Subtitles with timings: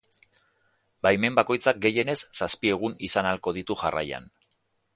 [1.07, 4.31] Baimen bakoitzak gehienez zazpi egun izan ahalko ditu jarraian.